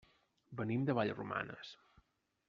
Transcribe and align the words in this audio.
Venim 0.61 0.87
de 0.87 0.95
Vallromanes. 0.99 1.75